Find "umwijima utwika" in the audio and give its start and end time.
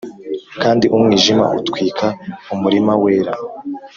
0.95-2.07